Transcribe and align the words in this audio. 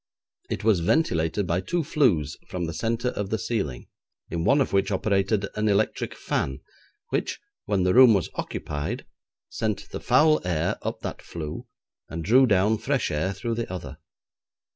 It 0.49 0.63
was 0.63 0.79
ventilated 0.79 1.45
by 1.45 1.61
two 1.61 1.83
flues 1.83 2.35
from 2.47 2.65
the 2.65 2.73
centre 2.73 3.09
of 3.09 3.29
the 3.29 3.37
ceiling, 3.37 3.87
in 4.31 4.43
one 4.43 4.59
of 4.59 4.73
which 4.73 4.89
operated 4.91 5.45
an 5.53 5.67
electric 5.67 6.15
fan, 6.15 6.61
which, 7.09 7.39
when 7.65 7.83
the 7.83 7.93
room 7.93 8.15
was 8.15 8.27
occupied, 8.33 9.05
sent 9.47 9.91
the 9.91 9.99
foul 9.99 10.41
air 10.43 10.79
up 10.81 11.01
that 11.01 11.21
flue, 11.21 11.67
and 12.09 12.23
drew 12.25 12.47
down 12.47 12.79
fresh 12.79 13.11
air 13.11 13.31
through 13.31 13.53
the 13.53 13.71
other. 13.71 13.99